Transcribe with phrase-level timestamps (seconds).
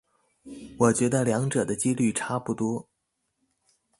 [0.79, 2.89] 我覺得兩者的機率差不多